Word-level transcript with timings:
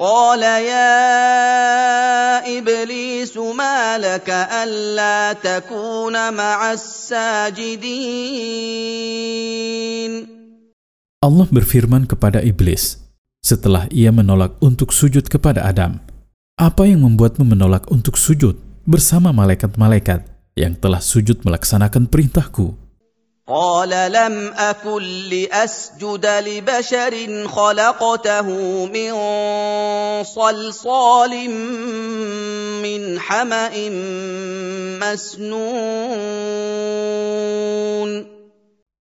قال 0.00 0.42
يا 0.44 0.92
ابليس 2.58 3.32
ما 3.36 3.96
لك 3.98 4.28
الا 4.28 5.32
تكون 5.32 6.12
مع 6.36 6.72
الساجدين 6.72 7.96
Allah 11.24 11.48
berfirman 11.48 12.04
kepada 12.04 12.44
iblis 12.44 13.00
setelah 13.40 13.88
ia 13.88 14.12
menolak 14.12 14.60
untuk 14.60 14.92
sujud 14.92 15.26
kepada 15.32 15.64
Adam, 15.64 15.98
"Apa 16.60 16.84
yang 16.84 17.02
membuatmu 17.08 17.56
menolak 17.56 17.88
untuk 17.88 18.20
sujud 18.20 18.60
bersama 18.84 19.32
malaikat-malaikat 19.32 20.22
yang 20.60 20.76
telah 20.76 21.00
sujud 21.00 21.40
melaksanakan 21.40 22.04
perintahku?" 22.12 22.79
قال 23.50 23.90
لم 24.10 24.34
اكن 24.58 25.02
لاسجد 25.30 26.26
لبشر 26.26 27.14
خلقته 27.46 28.48
من 28.90 29.12
صلصال 30.26 31.32
من 32.82 33.02
حما 33.22 33.70
مسنون 34.98 35.46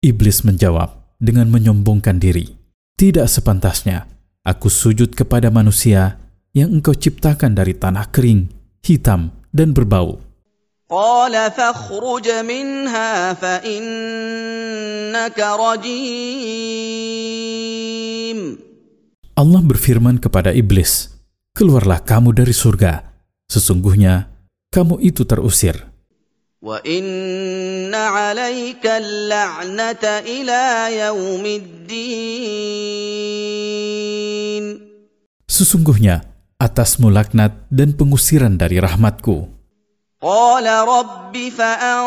Iblis 0.03 0.43
menjawab 0.43 1.15
dengan 1.23 1.47
menyombongkan 1.47 2.19
diri, 2.19 2.51
"Tidak 2.99 3.23
sepantasnya 3.23 4.03
aku 4.43 4.67
sujud 4.67 5.15
kepada 5.15 5.47
manusia 5.47 6.19
yang 6.51 6.75
engkau 6.75 6.91
ciptakan 6.91 7.55
dari 7.55 7.71
tanah 7.71 8.11
kering, 8.11 8.51
hitam, 8.83 9.31
dan 9.55 9.71
berbau." 9.71 10.26
قال 10.93 11.33
فاخرج 11.51 12.27
منها 12.45 13.33
فانك 13.33 15.39
رجيم 15.39 16.83
Allah 19.33 19.65
berfirman 19.65 20.21
kepada 20.21 20.53
iblis, 20.53 21.09
"Keluarlah 21.57 22.05
kamu 22.05 22.37
dari 22.37 22.53
surga. 22.53 23.01
Sesungguhnya 23.49 24.29
kamu 24.69 25.01
itu 25.01 25.25
terusir, 25.25 25.89
وان 26.61 27.89
عليك 27.89 28.85
اللعنه 28.85 30.03
الى 30.23 30.63
يوم 31.01 31.45
الدين 31.45 31.83
sesungguhnya 35.49 36.21
atasmu 36.61 37.09
laknat 37.09 37.57
dan 37.73 37.97
pengusiran 37.97 38.53
dari 38.53 38.77
rahmatku." 38.77 39.56
قال 40.23 40.63
رب 40.63 41.35
فانظرني 41.35 41.99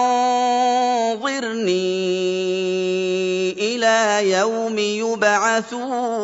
الى 3.61 3.97
يوم 4.33 4.78
يبعثون 4.78 6.17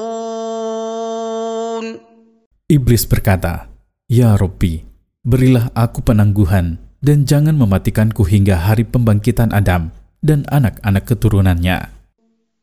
Iblis 2.73 3.05
berkata, 3.05 3.69
"Ya 4.09 4.33
Robbi, 4.41 4.89
berilah 5.21 5.69
aku 5.77 6.01
penangguhan 6.01 6.81
dan 7.05 7.29
jangan 7.29 7.53
mematikanku 7.61 8.25
hingga 8.25 8.57
hari 8.57 8.89
pembangkitan 8.89 9.53
Adam 9.53 9.93
dan 10.25 10.49
anak-anak 10.49 11.05
keturunannya." 11.05 12.01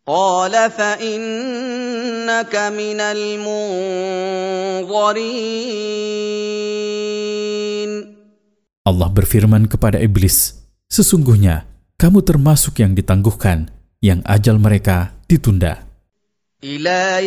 قال 0.10 0.72
فانك 0.74 2.56
من 2.74 2.98
المنظرين 2.98 4.10
Allah 8.85 9.09
berfirman 9.09 9.65
kepada 9.65 9.97
iblis, 9.97 10.61
"Sesungguhnya 10.93 11.65
kamu 11.97 12.21
termasuk 12.21 12.85
yang 12.85 12.93
ditangguhkan, 12.93 13.73
yang 14.05 14.21
ajal 14.29 14.61
mereka 14.61 15.17
ditunda." 15.25 15.89
Ila. 16.61 17.21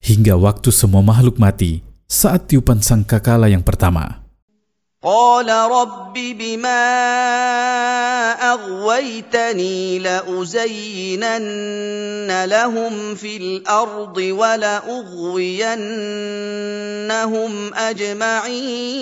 Hingga 0.00 0.34
waktu 0.40 0.68
semua 0.72 1.04
makhluk 1.04 1.36
mati 1.36 1.84
saat 2.08 2.48
tiupan 2.48 2.80
sangkakala 2.80 3.52
yang 3.52 3.60
pertama. 3.60 4.27
قال 5.03 5.51
رب 5.51 6.15
بما 6.15 6.83
اغويتني 8.39 9.99
لازينن 9.99 11.43
لهم 12.45 13.15
في 13.19 13.37
الارض 13.37 14.17
ولاغوينهم 14.17 15.73
اجمعين 17.73 18.93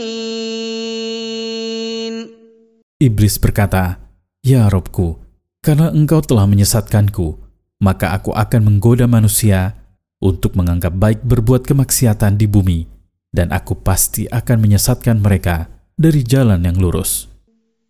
Iblis 3.01 3.41
berkata, 3.41 3.97
"Ya 4.45 4.69
Robku, 4.69 5.21
karena 5.61 5.89
engkau 5.89 6.21
telah 6.21 6.45
menyesatkanku, 6.49 7.33
maka 7.81 8.13
aku 8.13 8.29
akan 8.33 8.61
menggoda 8.61 9.05
manusia 9.05 9.73
untuk 10.21 10.53
menganggap 10.57 10.93
baik 10.97 11.25
berbuat 11.25 11.65
kemaksiatan 11.65 12.37
di 12.41 12.45
bumi, 12.45 12.85
dan 13.33 13.49
aku 13.53 13.73
pasti 13.81 14.29
akan 14.29 14.61
menyesatkan 14.61 15.17
mereka 15.17 15.74
dari 15.97 16.21
jalan 16.25 16.63
yang 16.65 16.77
lurus. 16.79 17.31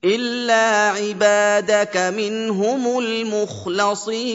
الا 0.01 0.97
عبادك 0.97 1.93
منهم 2.17 2.83
المخلصين 2.99 4.31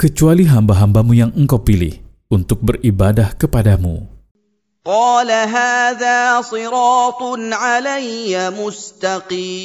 Kecuali 0.00 0.48
hamba-hambamu 0.48 1.12
yang 1.12 1.28
engkau 1.36 1.60
pilih 1.60 2.00
untuk 2.32 2.64
beribadah 2.64 3.36
kepadamu. 3.36 4.08
قال 4.80 5.28
هذا 5.28 6.40
صراط 6.40 7.20
علي 7.52 8.32
مستقيم 8.56 9.60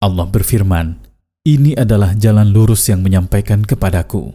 Allah 0.00 0.24
berfirman, 0.30 0.96
ini 1.42 1.74
adalah 1.74 2.14
jalan 2.14 2.54
lurus 2.54 2.86
yang 2.86 3.02
menyampaikan 3.02 3.66
kepadaku. 3.66 4.30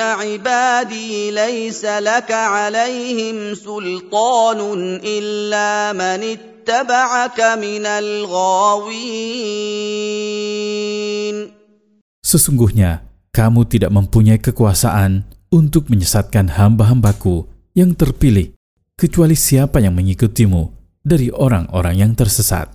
عبادي 0.00 1.30
ليس 1.30 1.84
لك 1.84 2.32
عليهم 2.32 3.54
سلطان 3.54 4.60
الا 5.04 5.92
من 5.92 6.20
اتبعك 6.24 7.40
من 7.60 7.84
الغاوين 7.86 8.96
Sesungguhnya, 12.26 13.06
kamu 13.30 13.70
tidak 13.70 13.94
mempunyai 13.94 14.42
kekuasaan 14.42 15.22
untuk 15.54 15.86
menyesatkan 15.86 16.58
hamba-hambaku 16.58 17.46
yang 17.78 17.94
terpilih, 17.94 18.50
kecuali 18.98 19.38
siapa 19.38 19.78
yang 19.78 19.94
mengikutimu 19.94 20.74
dari 21.06 21.30
orang-orang 21.30 22.02
yang 22.02 22.18
tersesat. 22.18 22.66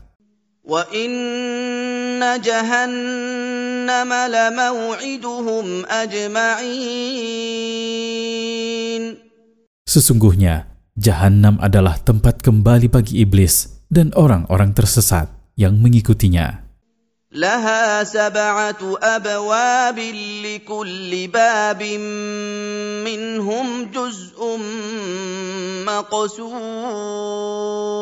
وان 0.66 2.42
جهنم 2.42 4.12
لموعدهم 4.14 5.86
اجمعين 5.86 7.42
Sesungguhnya, 9.92 10.72
Jahanam 10.96 11.60
adalah 11.60 12.00
tempat 12.00 12.40
kembali 12.40 12.88
bagi 12.88 13.28
iblis 13.28 13.84
dan 13.92 14.16
orang-orang 14.16 14.72
tersesat 14.72 15.28
yang 15.60 15.84
mengikutinya. 15.84 16.72
لها 17.32 18.04
سبعه 18.04 19.00
ابواب 19.04 20.00
لكل 20.44 21.28
باب 21.28 21.84
منهم 23.08 23.92
جزء 23.96 24.40
مقسوم 25.88 27.95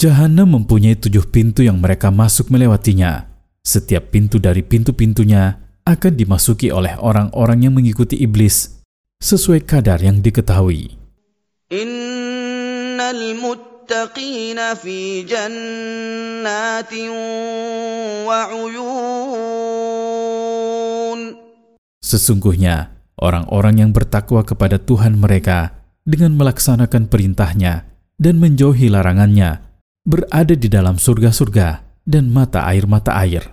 Jahannam 0.00 0.56
mempunyai 0.56 0.96
tujuh 0.96 1.28
pintu 1.28 1.60
yang 1.60 1.76
mereka 1.76 2.08
masuk 2.08 2.48
melewatinya. 2.48 3.28
Setiap 3.60 4.08
pintu 4.08 4.40
dari 4.40 4.64
pintu-pintunya 4.64 5.60
akan 5.84 6.16
dimasuki 6.16 6.72
oleh 6.72 6.96
orang-orang 6.96 7.68
yang 7.68 7.76
mengikuti 7.76 8.16
iblis 8.16 8.80
sesuai 9.20 9.60
kadar 9.68 10.00
yang 10.00 10.24
diketahui. 10.24 10.96
Innal 11.68 13.36
muttaqina 13.44 14.72
fi 14.72 15.20
jannatin 15.28 17.12
wa 18.24 18.56
uyun. 18.56 18.80
Sesungguhnya, 22.00 23.04
orang-orang 23.20 23.84
yang 23.84 23.92
bertakwa 23.92 24.48
kepada 24.48 24.80
Tuhan 24.80 25.20
mereka 25.20 25.76
dengan 26.08 26.40
melaksanakan 26.40 27.12
perintahnya 27.12 27.84
dan 28.16 28.40
menjauhi 28.40 28.88
larangannya 28.88 29.69
berada 30.04 30.54
di 30.56 30.68
dalam 30.72 30.96
surga-surga 30.96 31.84
dan 32.06 32.32
mata 32.32 32.64
air-mata 32.66 33.12
air. 33.20 33.44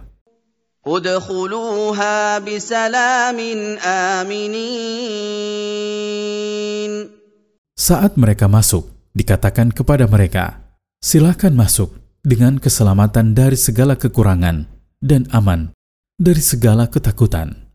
Saat 7.78 8.16
mereka 8.16 8.48
masuk, 8.48 8.88
dikatakan 9.12 9.76
kepada 9.76 10.08
mereka, 10.08 10.68
Silahkan 10.98 11.54
masuk 11.54 11.94
dengan 12.26 12.58
keselamatan 12.58 13.38
dari 13.38 13.54
segala 13.54 13.94
kekurangan 13.94 14.66
dan 14.98 15.30
aman 15.30 15.70
dari 16.18 16.42
segala 16.42 16.90
ketakutan. 16.90 17.67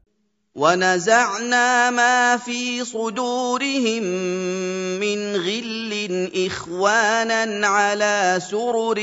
ونزعنا 0.57 1.93
ما 1.93 2.37
في 2.41 2.81
صدورهم 2.81 4.03
من 4.97 5.19
غل 5.37 5.93
اخوانا 6.33 7.67
على 7.67 8.41
سرر 8.41 8.97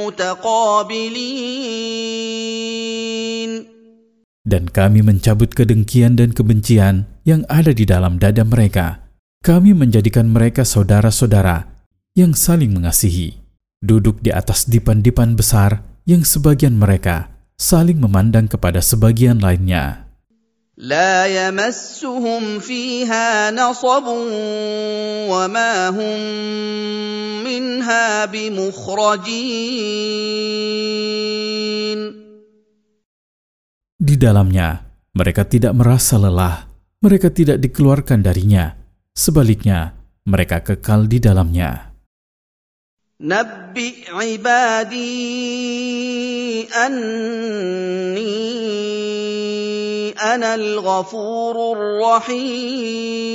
متقابلين 0.00 1.52
Dan 4.42 4.68
kami 4.68 5.06
mencabut 5.06 5.54
kedengkian 5.54 6.18
dan 6.18 6.34
kebencian 6.34 7.06
yang 7.22 7.46
ada 7.46 7.70
di 7.70 7.86
dalam 7.86 8.18
dada 8.18 8.42
mereka. 8.42 9.06
Kami 9.40 9.70
menjadikan 9.72 10.28
mereka 10.28 10.66
saudara-saudara 10.66 11.86
yang 12.18 12.34
saling 12.36 12.74
mengasihi, 12.74 13.38
duduk 13.80 14.18
di 14.20 14.28
atas 14.34 14.66
dipan-dipan 14.68 15.38
besar 15.38 15.86
yang 16.04 16.26
sebagian 16.26 16.74
mereka 16.76 17.32
saling 17.56 18.02
memandang 18.02 18.50
kepada 18.50 18.82
sebagian 18.82 19.38
lainnya. 19.38 20.05
لا 20.76 21.26
يمسهم 21.28 22.58
فيها 22.58 23.50
نصب 23.50 24.06
وما 25.28 25.88
هم 25.88 26.20
منها 27.44 28.24
بمخرجين 28.24 29.82
Di 34.02 34.18
dalamnya, 34.18 34.82
mereka 35.14 35.46
tidak 35.46 35.78
merasa 35.78 36.18
lelah, 36.18 36.66
mereka 36.98 37.30
tidak 37.30 37.62
dikeluarkan 37.62 38.18
darinya. 38.18 38.74
Sebaliknya, 39.14 39.94
mereka 40.26 40.58
kekal 40.58 41.06
di 41.06 41.22
dalamnya. 41.22 41.92
نبئ 43.22 44.10
عبادي 44.10 45.12
أني 46.86 48.52
أنا 50.18 50.54
الغفور 50.54 51.56
الرحيم 51.76 53.32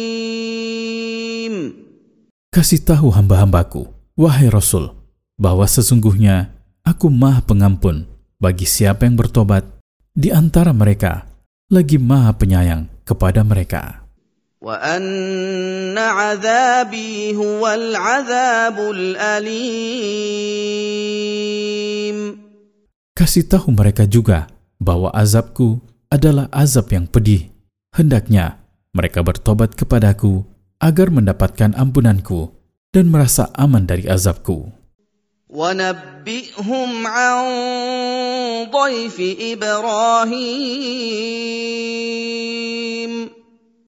Kasih 2.47 2.81
tahu 2.81 3.13
hamba-hambaku, 3.13 3.85
wahai 4.17 4.49
Rasul, 4.49 4.89
bahwa 5.37 5.61
sesungguhnya 5.69 6.49
aku 6.81 7.05
maha 7.05 7.45
pengampun 7.45 8.09
bagi 8.41 8.65
siapa 8.65 9.05
yang 9.05 9.13
bertobat 9.13 9.61
di 10.17 10.33
antara 10.33 10.73
mereka, 10.73 11.29
lagi 11.69 12.01
maha 12.01 12.33
penyayang 12.33 12.89
kepada 13.05 13.45
mereka. 13.45 14.07
وأن 14.57 15.93
عذابي 15.97 17.37
هو 17.37 17.61
العذاب 17.61 18.77
الأليم 18.79 19.77
Kasih 23.17 23.49
tahu 23.49 23.73
mereka 23.73 24.05
juga 24.05 24.45
bahwa 24.77 25.09
azabku 25.09 25.81
adalah 26.11 26.47
azab 26.51 26.91
yang 26.91 27.05
pedih. 27.07 27.51
Hendaknya 27.91 28.61
mereka 28.95 29.21
bertobat 29.23 29.75
kepadaku 29.75 30.45
agar 30.77 31.09
mendapatkan 31.09 31.73
ampunanku 31.73 32.53
dan 32.93 33.09
merasa 33.11 33.49
aman 33.57 33.85
dari 33.85 34.07
azabku. 34.07 34.77
ونبئهم 35.47 37.07
عن 37.07 37.37
ضيف 38.67 39.17
إبراهيم 39.55 40.87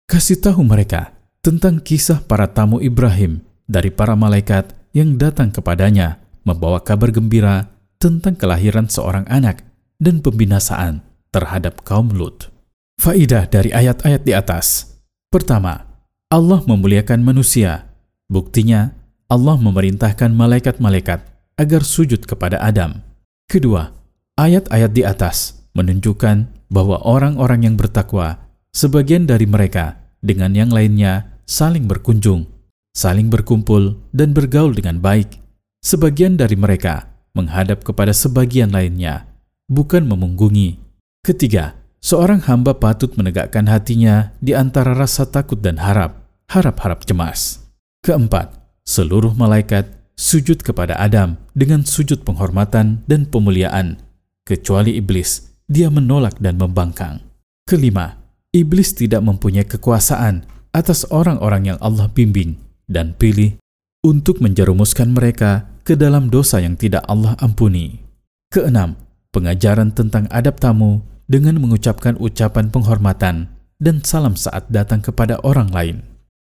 Kasih 0.09 0.41
tahu 0.41 0.61
mereka 0.65 1.13
tentang 1.41 1.81
kisah 1.81 2.21
para 2.25 2.49
tamu 2.49 2.77
Ibrahim 2.81 3.41
dari 3.65 3.89
para 3.93 4.13
malaikat 4.17 4.77
yang 4.93 5.17
datang 5.17 5.49
kepadanya 5.53 6.21
membawa 6.45 6.81
kabar 6.81 7.13
gembira 7.13 7.69
tentang 8.01 8.33
kelahiran 8.37 8.89
seorang 8.89 9.25
anak 9.29 9.61
dan 10.01 10.21
pembinasaan 10.21 11.01
terhadap 11.34 11.82
kaum 11.82 12.14
Lut. 12.14 12.54
Faidah 13.02 13.50
dari 13.50 13.74
ayat-ayat 13.74 14.22
di 14.22 14.30
atas. 14.30 14.94
Pertama, 15.34 15.82
Allah 16.30 16.62
memuliakan 16.62 17.26
manusia. 17.26 17.90
Buktinya, 18.30 18.94
Allah 19.26 19.58
memerintahkan 19.58 20.30
malaikat-malaikat 20.30 21.26
agar 21.58 21.82
sujud 21.82 22.22
kepada 22.22 22.62
Adam. 22.62 23.02
Kedua, 23.50 23.90
ayat-ayat 24.38 24.94
di 24.94 25.02
atas 25.02 25.66
menunjukkan 25.74 26.70
bahwa 26.70 27.02
orang-orang 27.02 27.66
yang 27.66 27.74
bertakwa 27.74 28.38
sebagian 28.70 29.26
dari 29.26 29.50
mereka 29.50 29.98
dengan 30.22 30.54
yang 30.54 30.70
lainnya 30.70 31.42
saling 31.44 31.90
berkunjung, 31.90 32.46
saling 32.94 33.28
berkumpul, 33.28 33.98
dan 34.14 34.30
bergaul 34.30 34.70
dengan 34.70 35.02
baik. 35.02 35.42
Sebagian 35.84 36.38
dari 36.38 36.56
mereka 36.56 37.10
menghadap 37.34 37.82
kepada 37.84 38.14
sebagian 38.14 38.72
lainnya, 38.72 39.28
bukan 39.68 40.06
memunggungi. 40.08 40.83
Ketiga, 41.24 41.72
seorang 42.04 42.44
hamba 42.44 42.76
patut 42.76 43.16
menegakkan 43.16 43.64
hatinya 43.64 44.36
di 44.44 44.52
antara 44.52 44.92
rasa 44.92 45.24
takut 45.24 45.56
dan 45.56 45.80
harap, 45.80 46.20
harap-harap 46.52 47.00
cemas. 47.08 47.64
Keempat, 48.04 48.52
seluruh 48.84 49.32
malaikat 49.32 49.88
sujud 50.20 50.60
kepada 50.60 51.00
Adam 51.00 51.40
dengan 51.56 51.80
sujud 51.80 52.28
penghormatan 52.28 53.00
dan 53.08 53.24
pemuliaan, 53.24 53.96
kecuali 54.44 55.00
iblis, 55.00 55.48
dia 55.64 55.88
menolak 55.88 56.36
dan 56.44 56.60
membangkang. 56.60 57.24
Kelima, 57.64 58.20
iblis 58.52 58.92
tidak 58.92 59.24
mempunyai 59.24 59.64
kekuasaan 59.64 60.44
atas 60.76 61.08
orang-orang 61.08 61.72
yang 61.72 61.78
Allah 61.80 62.12
bimbing 62.12 62.60
dan 62.84 63.16
pilih 63.16 63.56
untuk 64.04 64.44
menjerumuskan 64.44 65.16
mereka 65.16 65.72
ke 65.88 65.96
dalam 65.96 66.28
dosa 66.28 66.60
yang 66.60 66.76
tidak 66.76 67.00
Allah 67.08 67.32
ampuni. 67.40 68.04
Keenam, 68.52 69.00
pengajaran 69.32 69.96
tentang 69.96 70.28
adab 70.28 70.60
tamu 70.60 71.13
dengan 71.26 71.60
mengucapkan 71.60 72.16
ucapan 72.20 72.68
penghormatan 72.70 73.50
dan 73.82 74.00
salam 74.04 74.38
saat 74.38 74.68
datang 74.70 75.02
kepada 75.02 75.40
orang 75.42 75.68
lain. 75.72 76.13